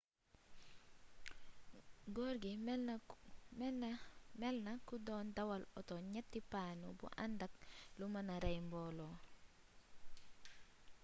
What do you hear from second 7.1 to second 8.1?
andak lu